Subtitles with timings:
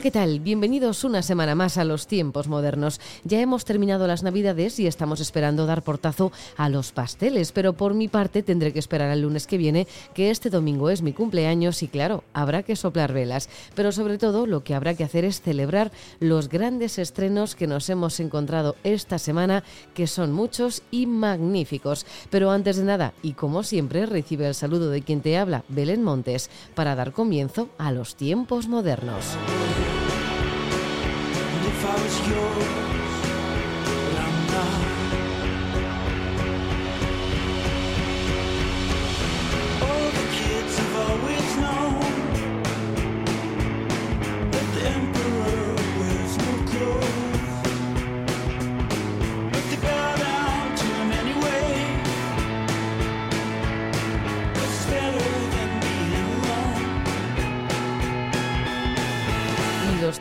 [0.00, 0.38] ¿Qué tal?
[0.38, 3.00] Bienvenidos una semana más a los tiempos modernos.
[3.24, 7.94] Ya hemos terminado las navidades y estamos esperando dar portazo a los pasteles, pero por
[7.94, 11.82] mi parte tendré que esperar al lunes que viene, que este domingo es mi cumpleaños
[11.82, 13.48] y claro, habrá que soplar velas.
[13.74, 17.90] Pero sobre todo lo que habrá que hacer es celebrar los grandes estrenos que nos
[17.90, 22.06] hemos encontrado esta semana, que son muchos y magníficos.
[22.30, 26.04] Pero antes de nada, y como siempre, recibe el saludo de quien te habla, Belén
[26.04, 29.36] Montes, para dar comienzo a los tiempos modernos.
[31.78, 32.97] If I was yours,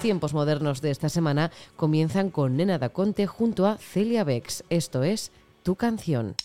[0.08, 4.63] tiempos modernos de esta semana comienzan con Nena da Conte junto a Celia Bex.
[4.69, 6.38] Esto es Tu canción.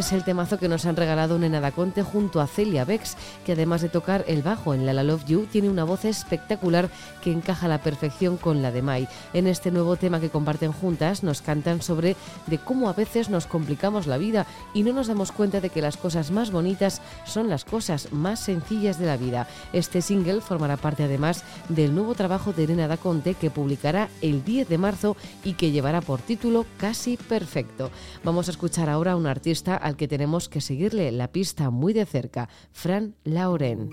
[0.00, 3.52] Es el temazo que nos han regalado Nena da Conte junto a Celia Bex, que
[3.52, 6.88] además de tocar el bajo en La La Love You, tiene una voz espectacular
[7.22, 9.08] que encaja a la perfección con la de Mai.
[9.34, 12.16] En este nuevo tema que comparten juntas, nos cantan sobre
[12.46, 15.82] de cómo a veces nos complicamos la vida y no nos damos cuenta de que
[15.82, 19.48] las cosas más bonitas son las cosas más sencillas de la vida.
[19.74, 24.44] Este single formará parte además del nuevo trabajo de Nena da Conte que publicará el
[24.44, 27.90] 10 de marzo y que llevará por título Casi Perfecto.
[28.24, 31.92] Vamos a escuchar ahora a un artista al que tenemos que seguirle la pista muy
[31.92, 33.90] de cerca, Fran Lauren.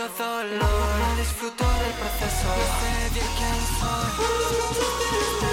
[0.00, 0.60] Mucho dolor.
[0.60, 2.48] No disfruto del proceso.
[2.48, 5.49] No sé bien quién soy.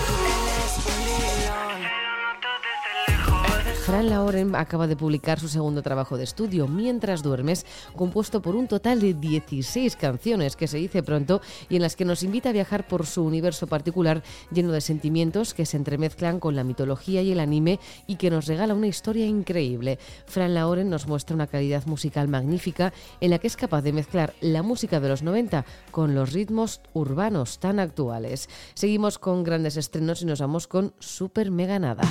[4.08, 8.70] Fran Lauren acaba de publicar su segundo trabajo de estudio, Mientras duermes, compuesto por un
[8.70, 12.54] total de 16 canciones, que se dice pronto, y en las que nos invita a
[12.54, 17.34] viajar por su universo particular lleno de sentimientos que se entremezclan con la mitología y
[17.34, 20.00] el anime y que nos regala una historia increíble.
[20.26, 24.34] Fran Lauren nos muestra una calidad musical magnífica en la que es capaz de mezclar
[24.40, 28.48] la música de los 90 con los ritmos urbanos tan actuales.
[28.74, 32.04] Seguimos con grandes estrenos y nos vamos con Super Mega Nada.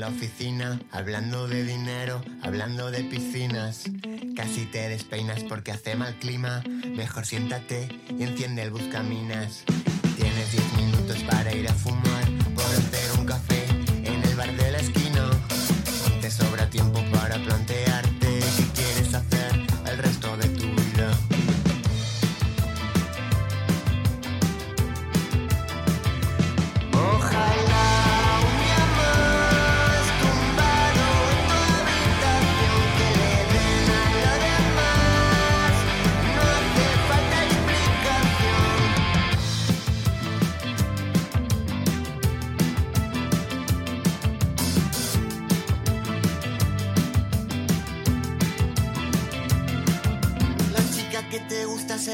[0.00, 3.84] La oficina, hablando de dinero, hablando de piscinas.
[4.34, 6.62] Casi te despeinas porque hace mal clima.
[6.96, 9.62] Mejor siéntate y enciende el buscaminas.
[10.16, 12.09] Tienes 10 minutos para ir a fumar,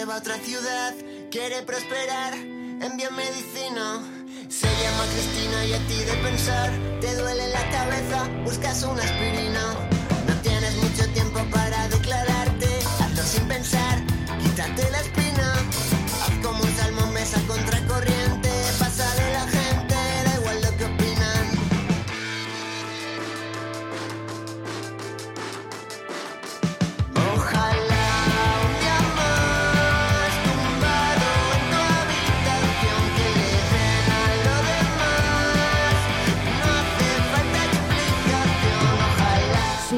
[0.08, 0.94] va a otra ciudad,
[1.30, 4.02] quiere prosperar en biomedicina.
[4.48, 6.70] Se llama Cristina y a ti de pensar,
[7.00, 9.85] te duele la cabeza, buscas una aspirina.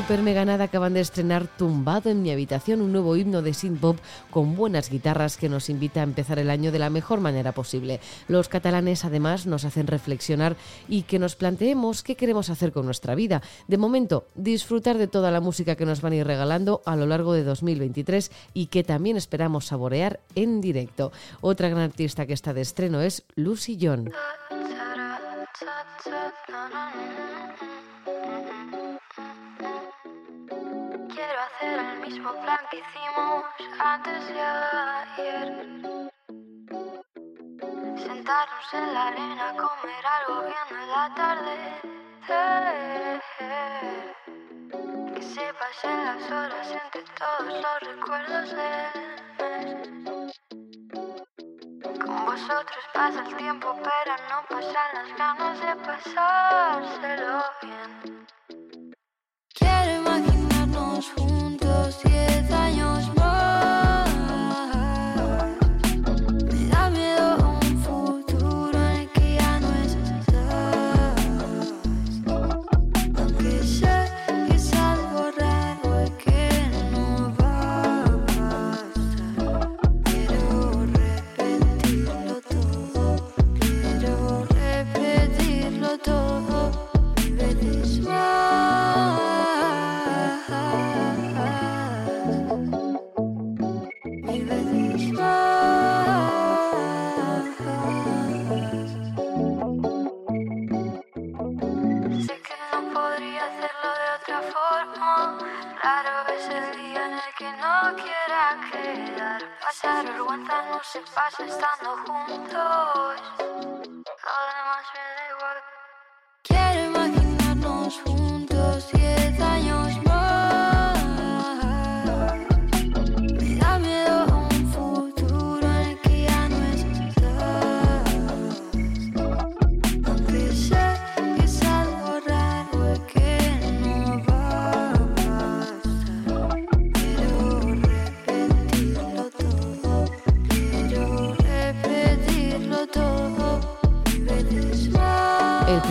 [0.08, 3.98] Super Mega acaban de estrenar Tumbado en mi habitación, un nuevo himno de synth pop
[4.30, 8.00] con buenas guitarras que nos invita a empezar el año de la mejor manera posible.
[8.26, 10.56] Los catalanes además nos hacen reflexionar
[10.88, 13.42] y que nos planteemos qué queremos hacer con nuestra vida.
[13.66, 17.04] De momento, disfrutar de toda la música que nos van a ir regalando a lo
[17.04, 21.12] largo de 2023 y que también esperamos saborear en directo.
[21.42, 24.10] Otra gran artista que está de estreno es Lucy John.
[31.58, 33.44] Hacer el mismo plan que hicimos
[33.80, 35.66] antes de ayer.
[37.96, 41.82] Sentarnos en la arena, comer algo viendo el atardecer.
[45.14, 48.86] Que se pasen las horas entre todos los recuerdos del
[50.14, 50.40] mes.
[51.98, 57.97] Con vosotros pasa el tiempo, pero no pasan las ganas de pasárselo bien.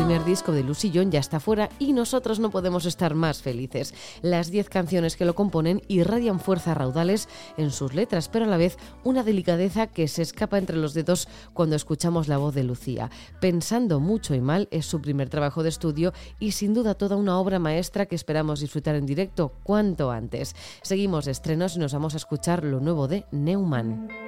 [0.08, 3.94] Primer disco de Lucy John ya está fuera y nosotros no podemos estar más felices.
[4.22, 8.56] Las 10 canciones que lo componen irradian fuerza raudales en sus letras, pero a la
[8.56, 13.12] vez una delicadeza que se escapa entre los dedos cuando escuchamos la voz de Lucía.
[13.42, 17.38] Pensando mucho y mal es su primer trabajo de estudio y sin duda toda una
[17.38, 20.56] obra maestra que esperamos disfrutar en directo cuanto antes.
[20.84, 24.27] Seguimos estrenos y nos vamos a escuchar lo nuevo de Neumann.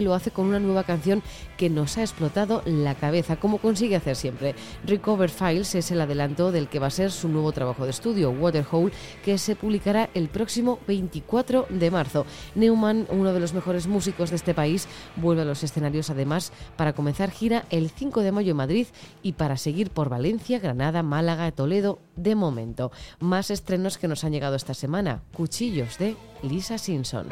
[0.00, 1.22] Y lo hace con una nueva canción
[1.56, 4.54] que nos ha explotado la cabeza, como consigue hacer siempre.
[4.84, 8.30] Recover Files es el adelanto del que va a ser su nuevo trabajo de estudio,
[8.30, 8.92] Waterhole,
[9.24, 12.26] que se publicará el próximo 24 de marzo.
[12.54, 16.92] Neumann, uno de los mejores músicos de este país, vuelve a los escenarios además para
[16.92, 18.86] comenzar gira el 5 de mayo en Madrid
[19.22, 22.90] y para seguir por Valencia, Granada, Málaga, Toledo, de momento.
[23.18, 25.22] Más estrenos que nos han llegado esta semana.
[25.34, 27.28] Cuchillos de Lisa Simpson.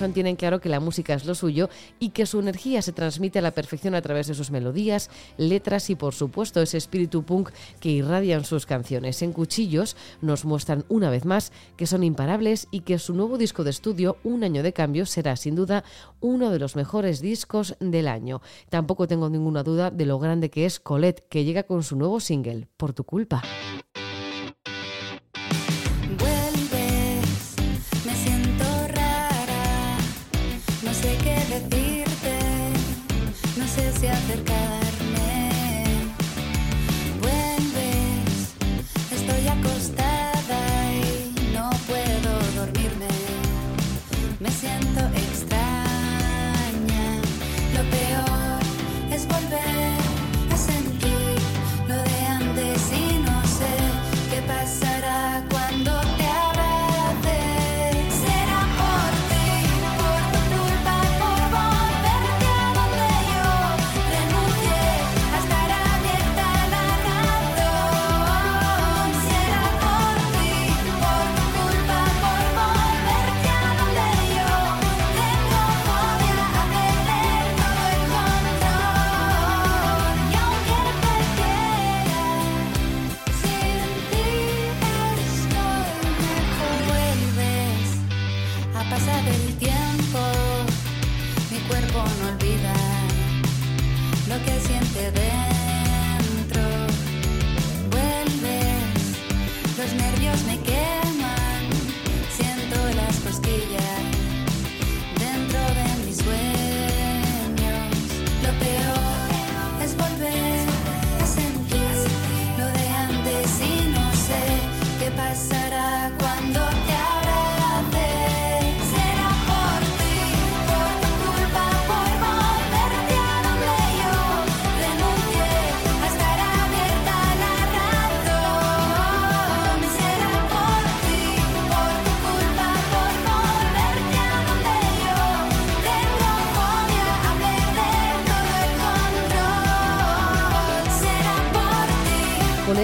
[0.00, 3.42] Tienen claro que la música es lo suyo y que su energía se transmite a
[3.42, 7.90] la perfección a través de sus melodías, letras y por supuesto ese espíritu punk que
[7.90, 9.20] irradian sus canciones.
[9.20, 13.62] En Cuchillos nos muestran una vez más que son imparables y que su nuevo disco
[13.62, 15.84] de estudio, Un año de cambio, será sin duda
[16.20, 18.40] uno de los mejores discos del año.
[18.70, 22.20] Tampoco tengo ninguna duda de lo grande que es Colette, que llega con su nuevo
[22.20, 23.42] single, Por tu culpa.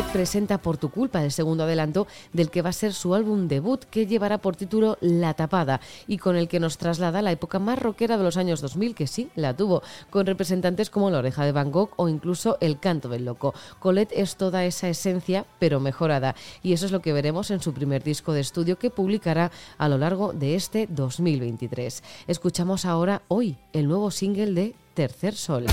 [0.04, 3.84] Presenta Por tu culpa, el segundo adelanto del que va a ser su álbum debut,
[3.84, 7.58] que llevará por título La Tapada y con el que nos traslada a la época
[7.58, 11.46] más rockera de los años 2000, que sí, la tuvo, con representantes como La Oreja
[11.46, 13.54] de Van Gogh o incluso El Canto del Loco.
[13.78, 17.72] Colette es toda esa esencia, pero mejorada, y eso es lo que veremos en su
[17.72, 22.02] primer disco de estudio que publicará a lo largo de este 2023.
[22.26, 25.66] Escuchamos ahora hoy el nuevo single de Tercer Sol.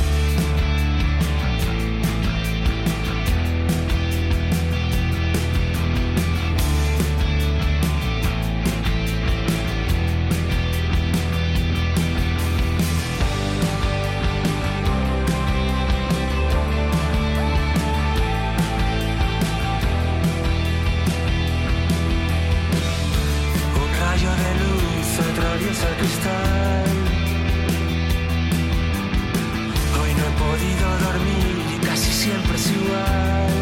[25.63, 26.85] Atraviesa el cristal.
[30.01, 33.53] Hoy no he podido dormir y casi siempre es igual.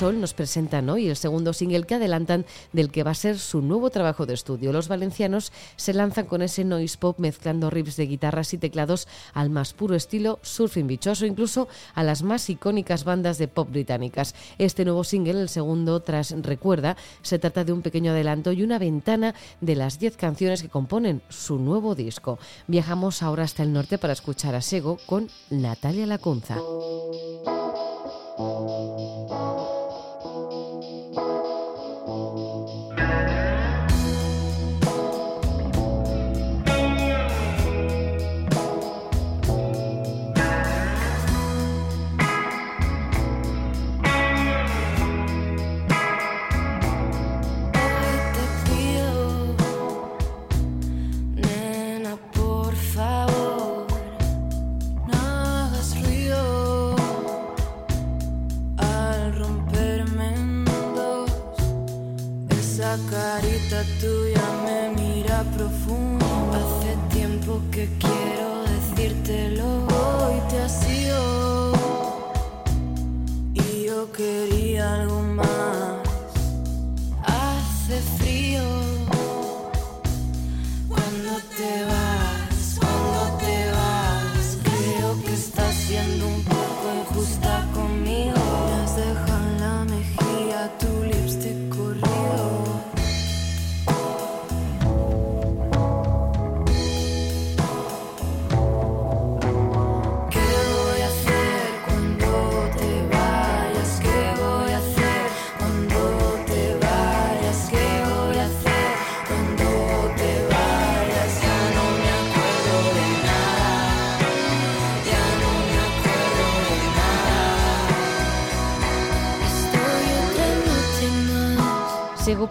[0.00, 3.60] Sol nos presentan hoy el segundo single que adelantan del que va a ser su
[3.60, 4.72] nuevo trabajo de estudio.
[4.72, 9.50] Los valencianos se lanzan con ese noise pop mezclando riffs de guitarras y teclados al
[9.50, 14.34] más puro estilo surfing bichoso, incluso a las más icónicas bandas de pop británicas.
[14.56, 18.78] Este nuevo single, el segundo tras Recuerda, se trata de un pequeño adelanto y una
[18.78, 22.38] ventana de las 10 canciones que componen su nuevo disco.
[22.68, 26.56] Viajamos ahora hasta el norte para escuchar a Sego con Natalia Lacunza.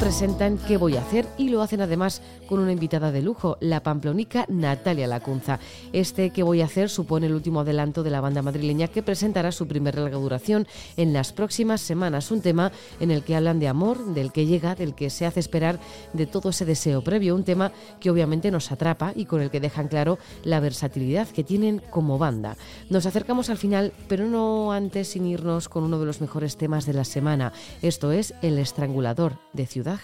[0.10, 1.28] Presentan ¿Qué voy a hacer?
[1.38, 5.60] y lo hacen además con una invitada de lujo, la pamplonica Natalia Lacunza.
[5.94, 6.90] Este ¿Qué voy a hacer?
[6.90, 10.66] supone el último adelanto de la banda madrileña que presentará su primer larga duración
[10.98, 12.32] en las próximas semanas.
[12.32, 15.42] Un tema en el que hablan de amor, del que llega, del que se hace
[15.42, 15.80] esperar,
[16.14, 17.36] de todo ese deseo previo.
[17.36, 21.44] Un tema que obviamente nos atrapa y con el que dejan claro la versatilidad que
[21.44, 22.58] tienen como banda.
[22.90, 26.88] Nos acercamos al final, pero no antes sin irnos con uno de los mejores temas
[26.88, 27.54] de la semana.
[27.84, 29.99] Esto es El Estrangulador de Ciudad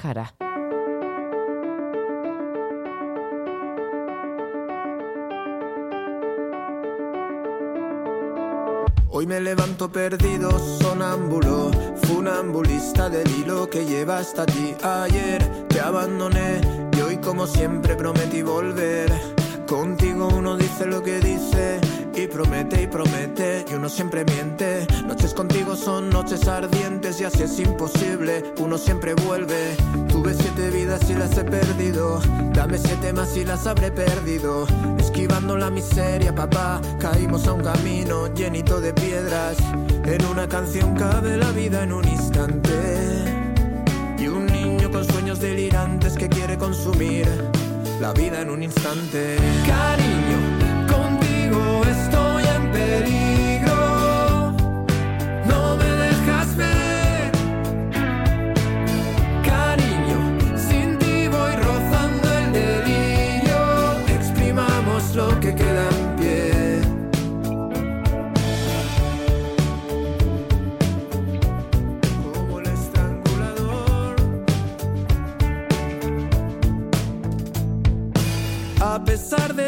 [9.09, 11.71] Hoy me levanto perdido, sonámbulo,
[12.03, 14.75] funambulista del hilo que lleva hasta ti.
[14.83, 16.59] Ayer te abandoné
[16.97, 19.09] y hoy como siempre prometí volver.
[19.67, 21.79] Contigo uno dice lo que dice
[22.15, 24.87] y promete y promete y uno siempre miente.
[25.05, 29.75] Noches contigo son noches ardientes y así es imposible, uno siempre vuelve.
[30.07, 32.21] Tuve siete vidas y las he perdido,
[32.53, 34.65] dame siete más y las habré perdido.
[34.97, 39.57] Esquivando la miseria, papá, caímos a un camino llenito de piedras.
[40.05, 42.71] En una canción cabe la vida en un instante.
[44.17, 47.27] Y un niño con sueños delirantes que quiere consumir
[47.99, 49.37] la vida en un instante.
[49.65, 50.44] Cariño,
[52.75, 53.24] Ready.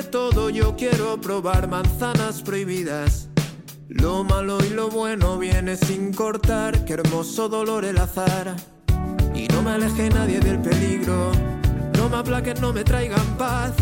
[0.04, 3.30] Todo yo quiero probar manzanas prohibidas.
[3.90, 8.56] Lo malo y lo bueno viene sin cortar, qué hermoso dolor el azar.
[9.34, 11.32] Y no me aleje nadie del peligro,
[11.98, 13.74] no me aplaquen, no me traigan paz,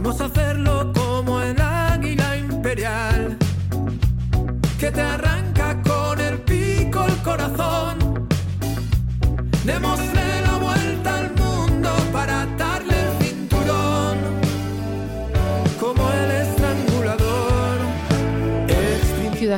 [0.00, 3.36] vamos a hacerlo como el águila imperial
[4.78, 5.37] que te arranca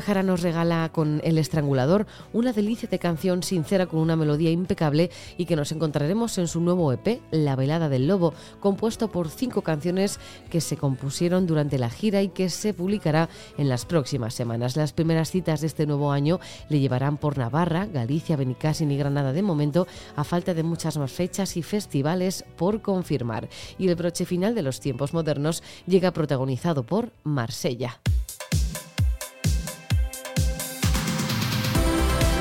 [0.00, 5.10] Jara nos regala con El Estrangulador una delicia de canción sincera con una melodía impecable
[5.36, 9.62] y que nos encontraremos en su nuevo EP, La Velada del Lobo, compuesto por cinco
[9.62, 14.76] canciones que se compusieron durante la gira y que se publicará en las próximas semanas.
[14.76, 19.32] Las primeras citas de este nuevo año le llevarán por Navarra, Galicia, Benicassin y Granada
[19.32, 19.86] de momento,
[20.16, 23.48] a falta de muchas más fechas y festivales por confirmar.
[23.78, 28.00] Y el broche final de los tiempos modernos llega protagonizado por Marsella.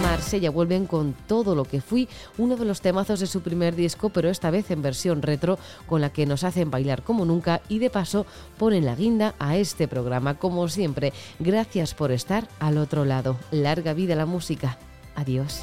[0.09, 4.09] Marsella vuelven con todo lo que fui, uno de los temazos de su primer disco,
[4.09, 7.77] pero esta vez en versión retro, con la que nos hacen bailar como nunca y
[7.77, 8.25] de paso
[8.57, 10.39] ponen la guinda a este programa.
[10.39, 13.37] Como siempre, gracias por estar al otro lado.
[13.51, 14.79] Larga vida la música.
[15.13, 15.61] Adiós.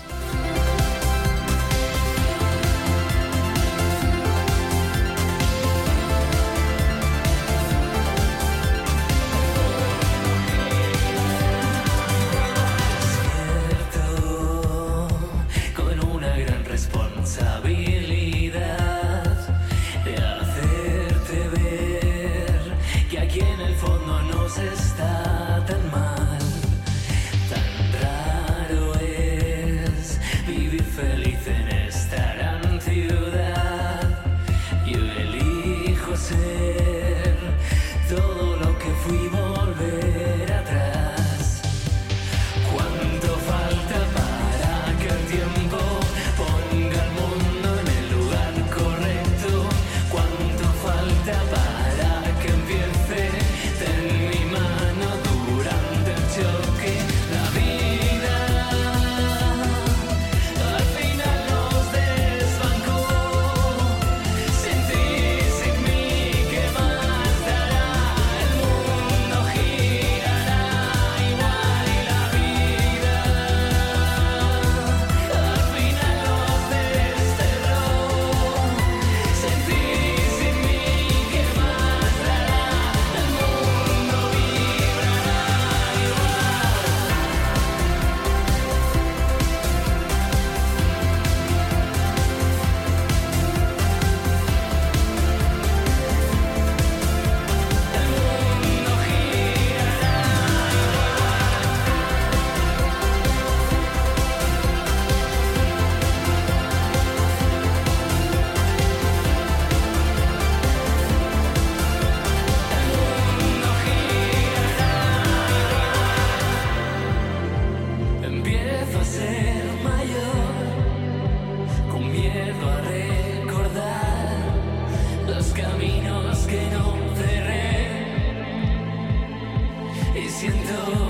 [130.39, 131.06] 前头。